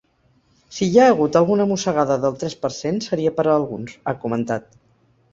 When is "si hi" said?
0.75-0.95